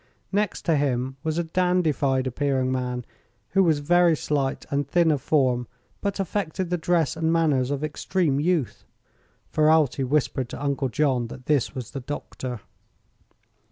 [0.31, 3.05] Next to him was a dandified appearing man
[3.49, 5.67] who was very slight and thin of form
[6.01, 8.83] but affected the dress and manners of extreme youth.
[9.53, 12.61] Ferralti whispered to Uncle John that this was the doctor.